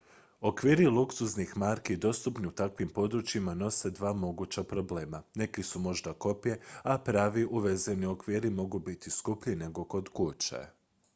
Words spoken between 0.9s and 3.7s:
luksuznih marki dostupni u takvim područjima